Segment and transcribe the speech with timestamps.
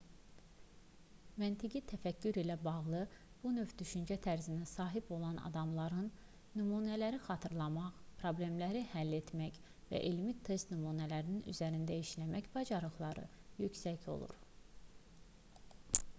[1.41, 3.01] məntiqi təfəkkür ilə bağlı
[3.41, 6.07] bu növ düşüncə tərzinə sahib olan adamların
[6.61, 9.59] nümunələri xatırlamaq problemləri həll etmək
[9.91, 13.27] və elmi test nümunələri üzərində işləmək bacarıqları
[13.67, 14.35] yüksək olur